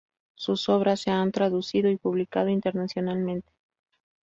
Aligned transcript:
Sus 0.33 0.67
obras 0.67 0.99
se 1.01 1.11
han 1.11 1.31
traducido 1.31 1.87
y 1.87 1.95
publicado 1.97 2.49
internacionalmente. 2.49 3.51